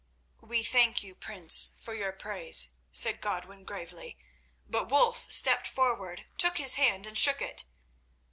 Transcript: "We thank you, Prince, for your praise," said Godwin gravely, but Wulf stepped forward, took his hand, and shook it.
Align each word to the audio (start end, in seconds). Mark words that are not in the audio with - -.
"We 0.41 0.63
thank 0.63 1.03
you, 1.03 1.13
Prince, 1.13 1.73
for 1.77 1.93
your 1.93 2.11
praise," 2.11 2.69
said 2.91 3.21
Godwin 3.21 3.65
gravely, 3.65 4.17
but 4.67 4.89
Wulf 4.89 5.31
stepped 5.31 5.67
forward, 5.67 6.25
took 6.39 6.57
his 6.57 6.73
hand, 6.73 7.05
and 7.05 7.15
shook 7.15 7.39
it. 7.39 7.65